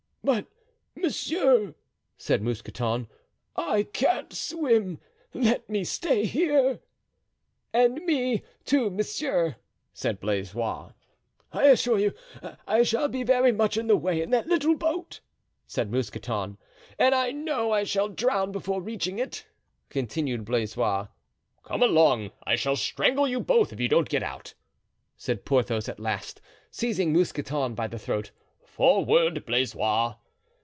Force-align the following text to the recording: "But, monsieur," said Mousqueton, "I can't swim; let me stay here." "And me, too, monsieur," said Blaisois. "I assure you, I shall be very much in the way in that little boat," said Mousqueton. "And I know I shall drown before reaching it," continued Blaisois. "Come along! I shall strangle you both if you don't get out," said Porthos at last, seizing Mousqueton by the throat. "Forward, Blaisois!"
"But, 0.23 0.45
monsieur," 0.95 1.73
said 2.15 2.43
Mousqueton, 2.43 3.07
"I 3.55 3.81
can't 3.81 4.31
swim; 4.31 4.99
let 5.33 5.67
me 5.67 5.83
stay 5.83 6.25
here." 6.25 6.79
"And 7.73 7.95
me, 8.05 8.43
too, 8.63 8.91
monsieur," 8.91 9.55
said 9.95 10.19
Blaisois. 10.19 10.91
"I 11.51 11.63
assure 11.65 11.97
you, 11.97 12.13
I 12.67 12.83
shall 12.83 13.07
be 13.07 13.23
very 13.23 13.51
much 13.51 13.77
in 13.77 13.87
the 13.87 13.97
way 13.97 14.21
in 14.21 14.29
that 14.29 14.45
little 14.45 14.75
boat," 14.77 15.21
said 15.65 15.91
Mousqueton. 15.91 16.59
"And 16.99 17.15
I 17.15 17.31
know 17.31 17.71
I 17.71 17.83
shall 17.83 18.07
drown 18.07 18.51
before 18.51 18.79
reaching 18.79 19.17
it," 19.17 19.47
continued 19.89 20.45
Blaisois. 20.45 21.07
"Come 21.63 21.81
along! 21.81 22.29
I 22.43 22.55
shall 22.55 22.75
strangle 22.75 23.27
you 23.27 23.39
both 23.39 23.73
if 23.73 23.79
you 23.79 23.87
don't 23.87 24.07
get 24.07 24.21
out," 24.21 24.53
said 25.17 25.45
Porthos 25.45 25.89
at 25.89 25.99
last, 25.99 26.41
seizing 26.69 27.11
Mousqueton 27.11 27.73
by 27.73 27.87
the 27.87 27.97
throat. 27.97 28.29
"Forward, 28.65 29.45
Blaisois!" 29.45 30.15